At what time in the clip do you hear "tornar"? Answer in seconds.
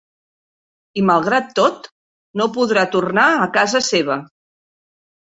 2.95-3.25